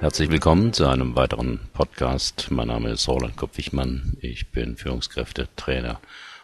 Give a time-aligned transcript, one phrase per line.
[0.00, 2.46] Herzlich willkommen zu einem weiteren Podcast.
[2.50, 4.16] Mein Name ist Roland Kopp-Wichmann.
[4.22, 6.00] Ich bin Führungskräfte, Trainer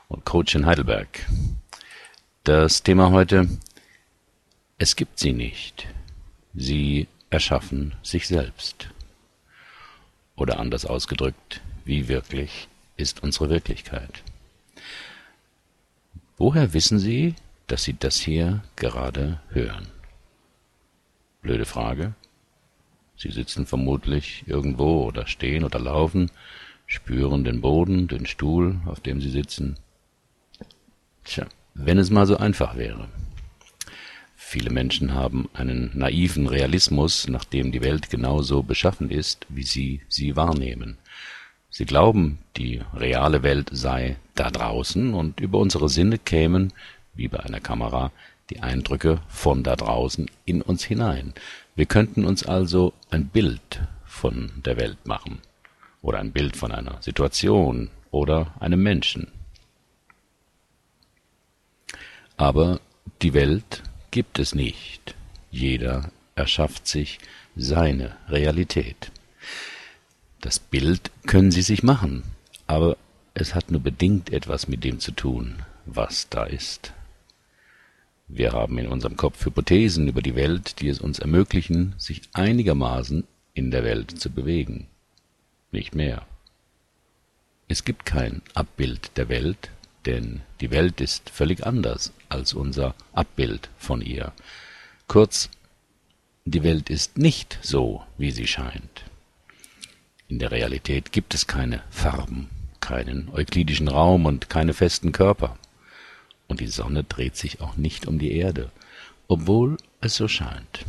[0.08, 1.24] und Coach in Heidelberg.
[2.44, 3.48] Das Thema heute,
[4.76, 5.86] es gibt sie nicht.
[6.52, 8.90] Sie erschaffen sich selbst.
[10.36, 12.68] Oder anders ausgedrückt, wie wirklich
[12.98, 14.22] ist unsere Wirklichkeit?
[16.36, 17.34] Woher wissen Sie,
[17.68, 19.86] dass Sie das hier gerade hören?
[21.40, 22.12] Blöde Frage.
[23.16, 26.30] Sie sitzen vermutlich irgendwo oder stehen oder laufen,
[26.86, 29.76] spüren den Boden, den Stuhl, auf dem Sie sitzen.
[31.24, 33.08] Tja, wenn es mal so einfach wäre.
[34.48, 40.02] Viele Menschen haben einen naiven Realismus, nach dem die Welt genauso beschaffen ist, wie sie
[40.08, 40.98] sie wahrnehmen.
[41.68, 46.72] Sie glauben, die reale Welt sei da draußen und über unsere Sinne kämen,
[47.14, 48.12] wie bei einer Kamera,
[48.50, 51.34] die Eindrücke von da draußen in uns hinein.
[51.76, 55.40] Wir könnten uns also ein Bild von der Welt machen
[56.00, 59.28] oder ein Bild von einer Situation oder einem Menschen.
[62.38, 62.80] Aber
[63.20, 65.14] die Welt gibt es nicht.
[65.50, 67.18] Jeder erschafft sich
[67.56, 69.12] seine Realität.
[70.40, 72.22] Das Bild können Sie sich machen,
[72.66, 72.96] aber
[73.34, 76.92] es hat nur bedingt etwas mit dem zu tun, was da ist.
[78.28, 83.24] Wir haben in unserem Kopf Hypothesen über die Welt, die es uns ermöglichen, sich einigermaßen
[83.54, 84.88] in der Welt zu bewegen.
[85.70, 86.26] Nicht mehr.
[87.68, 89.70] Es gibt kein Abbild der Welt,
[90.06, 94.32] denn die Welt ist völlig anders als unser Abbild von ihr.
[95.08, 95.48] Kurz,
[96.44, 99.04] die Welt ist nicht so, wie sie scheint.
[100.28, 102.48] In der Realität gibt es keine Farben,
[102.80, 105.56] keinen euklidischen Raum und keine festen Körper.
[106.48, 108.70] Und die Sonne dreht sich auch nicht um die Erde,
[109.28, 110.84] obwohl es so scheint.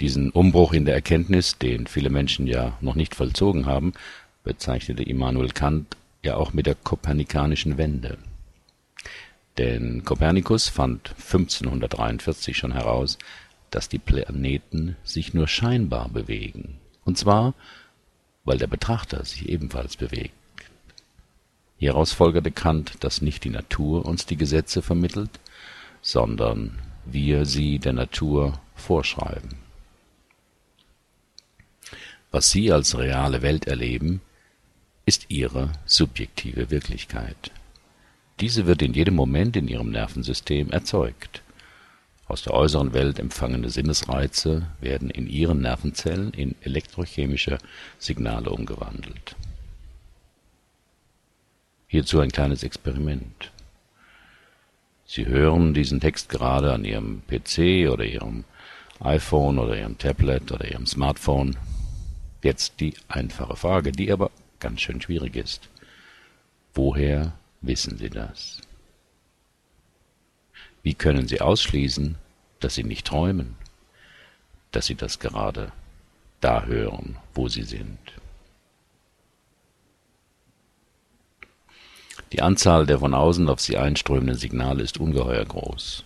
[0.00, 3.92] Diesen Umbruch in der Erkenntnis, den viele Menschen ja noch nicht vollzogen haben,
[4.42, 8.18] bezeichnete Immanuel Kant ja auch mit der kopernikanischen Wende.
[9.58, 13.18] Denn Kopernikus fand 1543 schon heraus,
[13.70, 17.54] dass die Planeten sich nur scheinbar bewegen, und zwar,
[18.44, 20.34] weil der Betrachter sich ebenfalls bewegt.
[21.82, 25.40] Hieraus folgerte Kant, dass nicht die Natur uns die Gesetze vermittelt,
[26.00, 29.56] sondern wir sie der Natur vorschreiben.
[32.30, 34.20] Was Sie als reale Welt erleben,
[35.06, 37.50] ist ihre subjektive Wirklichkeit.
[38.38, 41.42] Diese wird in jedem Moment in ihrem Nervensystem erzeugt.
[42.28, 47.58] Aus der äußeren Welt empfangene Sinnesreize werden in ihren Nervenzellen in elektrochemische
[47.98, 49.34] Signale umgewandelt.
[51.92, 53.52] Hierzu ein kleines Experiment.
[55.04, 58.44] Sie hören diesen Text gerade an Ihrem PC oder Ihrem
[59.00, 61.54] iPhone oder Ihrem Tablet oder Ihrem Smartphone.
[62.42, 65.68] Jetzt die einfache Frage, die aber ganz schön schwierig ist.
[66.72, 68.62] Woher wissen Sie das?
[70.82, 72.14] Wie können Sie ausschließen,
[72.60, 73.54] dass Sie nicht träumen,
[74.70, 75.72] dass Sie das gerade
[76.40, 77.98] da hören, wo Sie sind?
[82.32, 86.02] Die Anzahl der von außen auf Sie einströmenden Signale ist ungeheuer groß.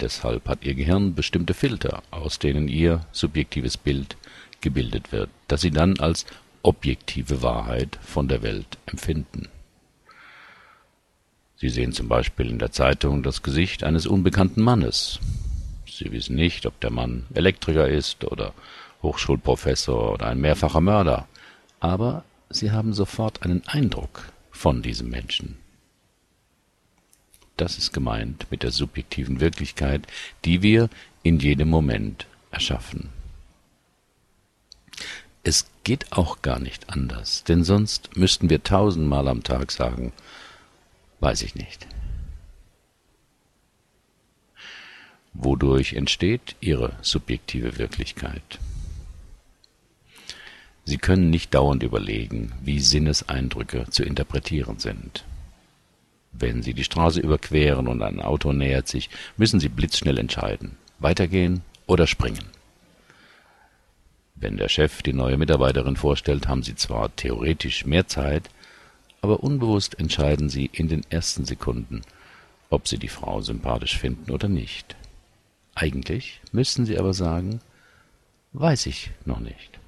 [0.00, 4.18] Deshalb hat Ihr Gehirn bestimmte Filter, aus denen Ihr subjektives Bild
[4.60, 6.26] gebildet wird, das Sie dann als
[6.62, 9.48] objektive Wahrheit von der Welt empfinden.
[11.56, 15.20] Sie sehen zum Beispiel in der Zeitung das Gesicht eines unbekannten Mannes.
[15.86, 18.52] Sie wissen nicht, ob der Mann Elektriker ist oder
[19.02, 21.28] Hochschulprofessor oder ein mehrfacher Mörder,
[21.80, 25.61] aber Sie haben sofort einen Eindruck von diesem Menschen.
[27.62, 30.08] Das ist gemeint mit der subjektiven Wirklichkeit,
[30.44, 30.90] die wir
[31.22, 33.10] in jedem Moment erschaffen.
[35.44, 40.12] Es geht auch gar nicht anders, denn sonst müssten wir tausendmal am Tag sagen,
[41.20, 41.86] weiß ich nicht.
[45.32, 48.58] Wodurch entsteht Ihre subjektive Wirklichkeit?
[50.84, 55.24] Sie können nicht dauernd überlegen, wie Sinneseindrücke zu interpretieren sind.
[56.32, 61.62] Wenn Sie die Straße überqueren und ein Auto nähert sich, müssen Sie blitzschnell entscheiden, weitergehen
[61.86, 62.44] oder springen.
[64.34, 68.50] Wenn der Chef die neue Mitarbeiterin vorstellt, haben Sie zwar theoretisch mehr Zeit,
[69.20, 72.02] aber unbewusst entscheiden Sie in den ersten Sekunden,
[72.70, 74.96] ob Sie die Frau sympathisch finden oder nicht.
[75.74, 77.60] Eigentlich müssten Sie aber sagen,
[78.52, 79.78] weiß ich noch nicht.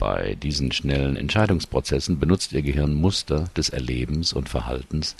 [0.00, 5.14] Bei diesen schnellen Entscheidungsprozessen benutzt Ihr Gehirn Muster des Erlebens und Verhaltens,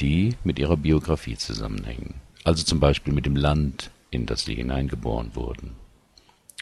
[0.00, 2.14] die mit Ihrer Biografie zusammenhängen.
[2.42, 5.70] Also zum Beispiel mit dem Land, in das sie hineingeboren wurden,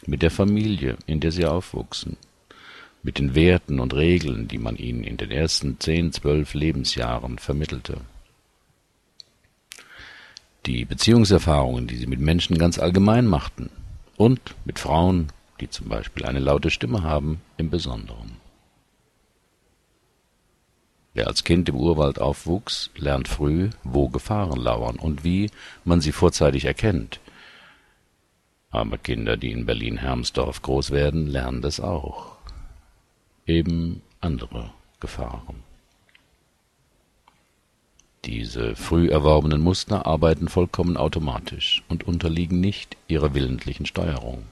[0.04, 2.19] mit der Familie, in der sie aufwuchsen,
[3.02, 8.02] mit den Werten und Regeln, die man ihnen in den ersten zehn, zwölf Lebensjahren vermittelte.
[10.66, 13.70] Die Beziehungserfahrungen, die sie mit Menschen ganz allgemein machten
[14.19, 15.28] und mit Frauen,
[15.62, 18.37] die zum Beispiel eine laute Stimme haben, im Besonderen.
[21.14, 25.50] Wer als Kind im Urwald aufwuchs, lernt früh, wo Gefahren lauern und wie
[25.85, 27.20] man sie vorzeitig erkennt.
[28.70, 32.38] Aber Kinder, die in Berlin-Hermsdorf groß werden, lernen das auch.
[33.47, 35.62] Eben andere Gefahren.
[38.25, 44.43] Diese früh erworbenen Muster arbeiten vollkommen automatisch und unterliegen nicht ihrer willentlichen Steuerung.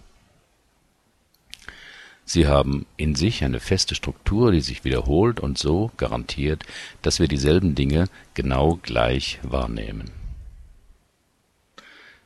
[2.32, 6.62] Sie haben in sich eine feste Struktur, die sich wiederholt und so garantiert,
[7.03, 8.05] dass wir dieselben Dinge
[8.35, 10.12] genau gleich wahrnehmen.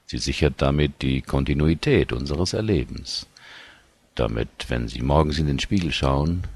[0.04, 3.26] Sie sichert damit die Kontinuität unseres Erlebens,
[4.14, 6.46] damit, wenn Sie morgens in den Spiegel schauen,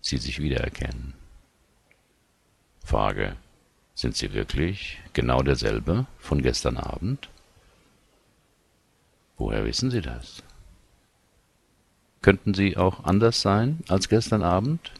[0.00, 1.14] Sie sich wiedererkennen.
[2.84, 3.34] Frage.
[3.96, 7.28] Sind Sie wirklich genau derselbe von gestern Abend?
[9.38, 10.44] Woher wissen Sie das?
[12.22, 14.92] Könnten Sie auch anders sein als gestern Abend?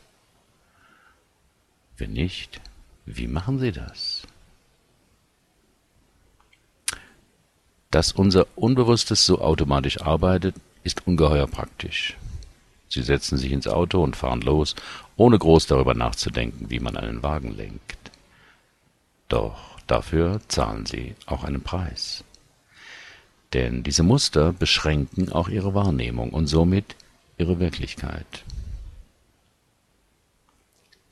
[1.99, 2.61] Wenn nicht,
[3.05, 4.23] wie machen Sie das?
[7.91, 12.17] Dass unser Unbewusstes so automatisch arbeitet, ist ungeheuer praktisch.
[12.89, 14.75] Sie setzen sich ins Auto und fahren los,
[15.17, 18.11] ohne groß darüber nachzudenken, wie man einen Wagen lenkt.
[19.29, 22.25] Doch dafür zahlen Sie auch einen Preis.
[23.53, 26.97] Denn diese Muster beschränken auch Ihre Wahrnehmung und somit
[27.41, 28.45] ihre Wirklichkeit.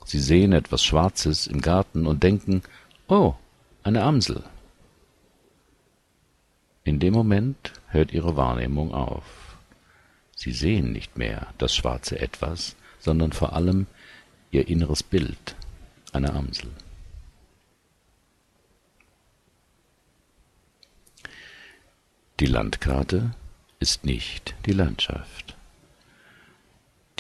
[0.05, 2.63] Sie sehen etwas Schwarzes im Garten und denken,
[3.09, 3.35] oh,
[3.83, 4.43] eine Amsel.
[6.85, 9.25] In dem Moment hört ihre Wahrnehmung auf.
[10.37, 13.87] Sie sehen nicht mehr das schwarze Etwas, sondern vor allem
[14.51, 15.57] ihr inneres Bild
[16.13, 16.71] einer Amsel.
[22.41, 23.35] Die Landkarte
[23.81, 25.58] ist nicht die Landschaft.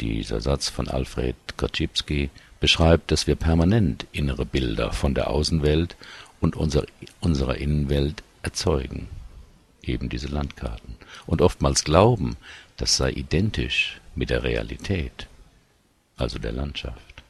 [0.00, 2.30] Dieser Satz von Alfred Korzybski
[2.60, 5.96] beschreibt, dass wir permanent innere Bilder von der Außenwelt
[6.40, 6.84] und unser,
[7.20, 9.08] unserer Innenwelt erzeugen,
[9.82, 10.94] eben diese Landkarten,
[11.26, 12.36] und oftmals glauben,
[12.76, 15.26] das sei identisch mit der Realität,
[16.16, 17.22] also der Landschaft.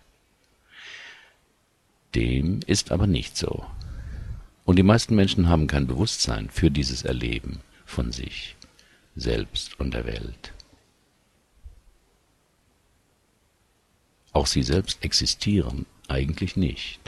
[2.15, 3.65] Dem ist aber nicht so.
[4.65, 8.57] Und die meisten Menschen haben kein Bewusstsein für dieses Erleben von sich
[9.17, 10.53] selbst und der Welt.
[14.33, 17.01] Auch sie selbst existieren eigentlich nicht.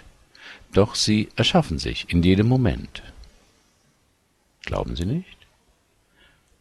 [0.73, 3.03] Doch sie erschaffen sich in jedem Moment.
[4.63, 5.37] Glauben Sie nicht?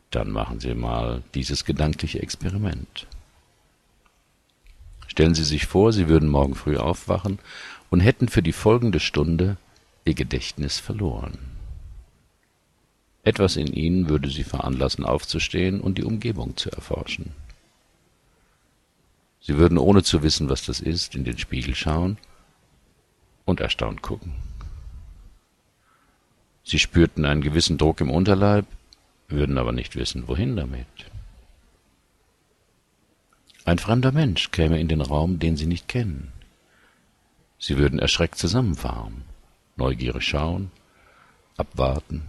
[0.09, 3.07] Dann machen Sie mal dieses gedankliche Experiment.
[5.07, 7.39] Stellen Sie sich vor, Sie würden morgen früh aufwachen
[7.89, 9.57] und hätten für die folgende Stunde
[10.05, 11.37] Ihr Gedächtnis verloren.
[13.23, 17.33] Etwas in Ihnen würde Sie veranlassen, aufzustehen und die Umgebung zu erforschen.
[19.41, 22.17] Sie würden ohne zu wissen, was das ist, in den Spiegel schauen
[23.45, 24.33] und erstaunt gucken.
[26.63, 28.65] Sie spürten einen gewissen Druck im Unterleib,
[29.27, 30.85] würden aber nicht wissen, wohin damit.
[33.65, 36.31] Ein fremder Mensch käme in den Raum, den sie nicht kennen.
[37.59, 39.23] Sie würden erschreckt zusammenfahren,
[39.75, 40.71] neugierig schauen,
[41.57, 42.23] abwarten.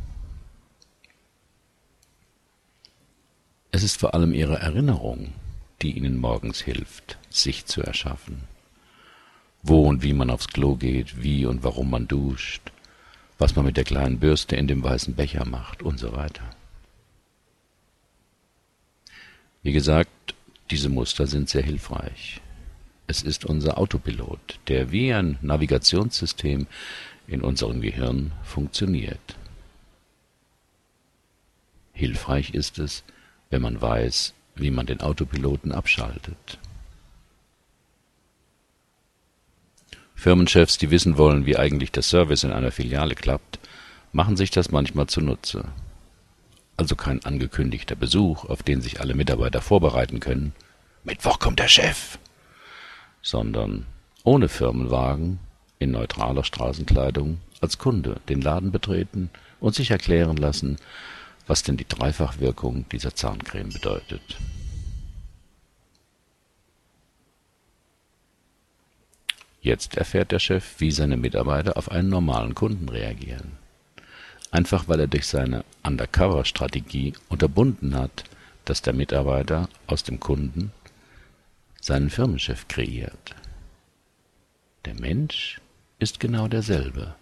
[3.70, 5.32] Es ist vor allem ihre Erinnerung,
[5.82, 8.42] die ihnen morgens hilft, sich zu erschaffen.
[9.62, 12.72] Wo und wie man aufs Klo geht, wie und warum man duscht,
[13.38, 16.44] was man mit der kleinen Bürste in dem weißen Becher macht und so weiter.
[19.62, 20.34] Wie gesagt,
[20.70, 22.40] diese Muster sind sehr hilfreich.
[23.06, 26.66] Es ist unser Autopilot, der wie ein Navigationssystem
[27.26, 29.36] in unserem Gehirn funktioniert.
[31.92, 33.04] Hilfreich ist es,
[33.50, 36.58] wenn man weiß, wie man den Autopiloten abschaltet.
[40.14, 43.58] Firmenchefs, die wissen wollen, wie eigentlich der Service in einer Filiale klappt,
[44.12, 45.64] machen sich das manchmal zunutze.
[46.76, 50.52] Also kein angekündigter Besuch, auf den sich alle Mitarbeiter vorbereiten können.
[51.04, 52.18] Mittwoch kommt der Chef.
[53.22, 53.86] Sondern
[54.24, 55.38] ohne Firmenwagen,
[55.78, 60.76] in neutraler Straßenkleidung, als Kunde den Laden betreten und sich erklären lassen,
[61.50, 64.22] was denn die Dreifachwirkung dieser Zahncreme bedeutet.
[69.60, 73.58] Jetzt erfährt der Chef, wie seine Mitarbeiter auf einen normalen Kunden reagieren.
[74.52, 78.24] einfach weil er durch seine Undercover-Strategie unterbunden hat,
[78.64, 80.72] dass der Mitarbeiter aus dem Kunden
[81.80, 83.34] seinen Firmenchef kreiert.
[84.84, 85.60] Der Mensch
[85.98, 87.14] ist genau derselbe,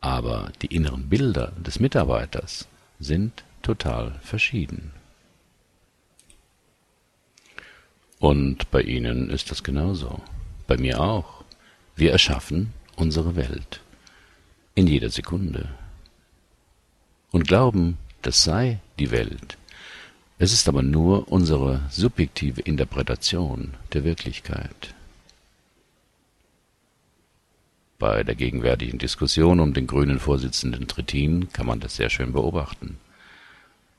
[0.00, 4.92] aber die inneren Bilder des Mitarbeiters sind total verschieden.
[8.18, 10.22] Und bei Ihnen ist das genauso.
[10.66, 11.44] Bei mir auch.
[11.96, 13.80] Wir erschaffen unsere Welt.
[14.74, 15.68] In jeder Sekunde.
[17.30, 19.58] Und glauben, das sei die Welt.
[20.38, 24.94] Es ist aber nur unsere subjektive Interpretation der Wirklichkeit.
[28.04, 32.98] Bei der gegenwärtigen Diskussion um den grünen Vorsitzenden Trittin kann man das sehr schön beobachten.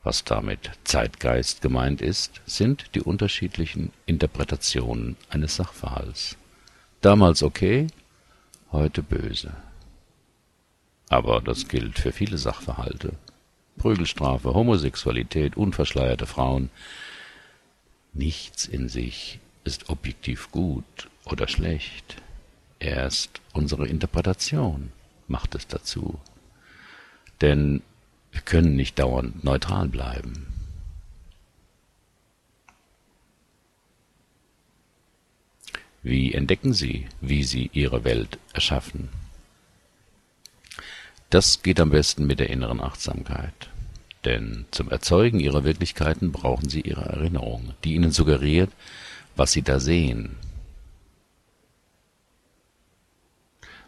[0.03, 6.37] Was damit Zeitgeist gemeint ist, sind die unterschiedlichen Interpretationen eines Sachverhalts.
[7.01, 7.87] Damals okay,
[8.71, 9.53] heute böse.
[11.09, 13.13] Aber das gilt für viele Sachverhalte.
[13.79, 16.69] Prügelstrafe, Homosexualität, unverschleierte Frauen.
[18.13, 22.21] Nichts in sich ist objektiv gut oder schlecht.
[22.85, 24.91] Erst unsere Interpretation
[25.27, 26.19] macht es dazu.
[27.41, 27.81] Denn
[28.31, 30.45] wir können nicht dauernd neutral bleiben.
[36.03, 39.09] Wie entdecken Sie, wie Sie Ihre Welt erschaffen?
[41.31, 43.71] Das geht am besten mit der inneren Achtsamkeit.
[44.25, 48.69] Denn zum Erzeugen ihrer Wirklichkeiten brauchen sie ihre Erinnerung, die ihnen suggeriert,
[49.35, 50.35] was sie da sehen.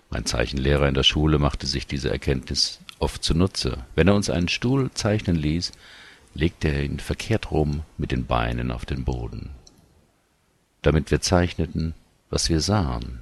[0.10, 3.86] Mein Zeichenlehrer in der Schule machte sich diese Erkenntnis oft zunutze.
[3.96, 5.72] Wenn er uns einen Stuhl zeichnen ließ,
[6.34, 9.50] legte er ihn verkehrt rum mit den Beinen auf den Boden,
[10.82, 11.94] damit wir zeichneten,
[12.30, 13.22] was wir sahen,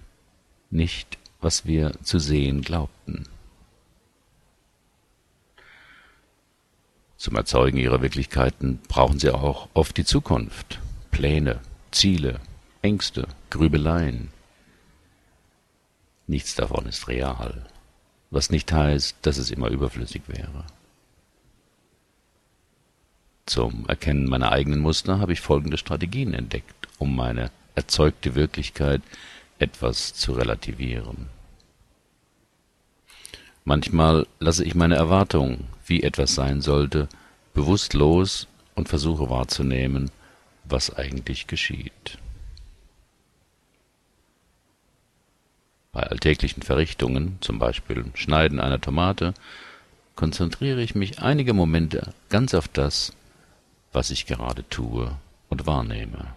[0.70, 3.28] nicht was wir zu sehen glaubten.
[7.18, 10.80] Zum Erzeugen ihrer Wirklichkeiten brauchen sie auch oft die Zukunft,
[11.12, 11.60] Pläne,
[11.92, 12.40] Ziele,
[12.82, 14.35] Ängste, Grübeleien.
[16.28, 17.66] Nichts davon ist real,
[18.32, 20.66] was nicht heißt, dass es immer überflüssig wäre.
[23.46, 29.02] Zum Erkennen meiner eigenen Muster habe ich folgende Strategien entdeckt, um meine erzeugte Wirklichkeit
[29.60, 31.28] etwas zu relativieren.
[33.64, 37.08] Manchmal lasse ich meine Erwartung, wie etwas sein sollte,
[37.54, 40.12] bewusst los und versuche wahrzunehmen,
[40.64, 42.18] was eigentlich geschieht.
[45.96, 49.34] Bei alltäglichen Verrichtungen, zum Beispiel Schneiden einer Tomate,
[50.18, 53.14] konzentriere ich mich einige Momente ganz auf das,
[53.94, 55.16] was ich gerade tue
[55.48, 56.34] und wahrnehme.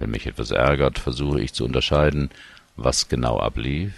[0.00, 2.30] Wenn mich etwas ärgert, versuche ich zu unterscheiden,
[2.74, 3.94] was genau ablief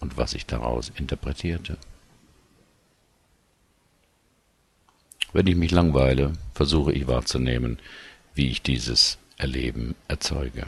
[0.00, 1.78] und was ich daraus interpretierte.
[5.32, 7.78] Wenn ich mich langweile, versuche ich wahrzunehmen,
[8.34, 10.66] wie ich dieses Erleben erzeuge.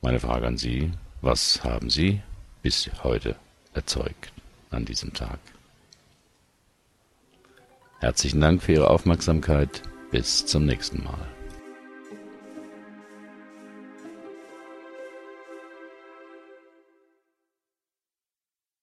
[0.00, 2.22] Meine Frage an Sie, was haben Sie
[2.62, 3.34] bis heute
[3.74, 4.32] erzeugt
[4.70, 5.40] an diesem Tag?
[7.98, 9.82] Herzlichen Dank für Ihre Aufmerksamkeit.
[10.10, 11.37] Bis zum nächsten Mal.